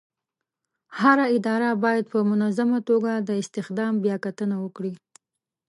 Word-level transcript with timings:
هره 0.99 1.25
اداره 1.37 1.69
باید 1.83 2.05
په 2.13 2.19
منظمه 2.31 2.79
توګه 2.89 3.11
د 3.27 3.29
استخدام 3.41 3.93
بیاکتنه 4.03 4.55
وکړي. 4.63 4.93